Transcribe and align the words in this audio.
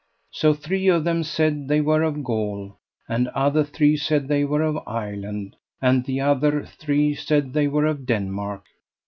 So 0.31 0.55
three 0.55 0.87
of 0.87 1.03
them 1.03 1.21
said 1.21 1.67
they 1.67 1.79
were 1.79 2.01
of 2.01 2.23
Gaul, 2.23 2.75
and 3.07 3.27
other 3.35 3.63
three 3.63 3.95
said 3.95 4.27
they 4.27 4.43
were 4.43 4.63
of 4.63 4.79
Ireland, 4.87 5.55
and 5.79 6.03
the 6.05 6.21
other 6.21 6.65
three 6.65 7.13
said 7.13 7.53
they 7.53 7.67
were 7.67 7.85
of 7.85 8.07
Denmark. 8.07 8.63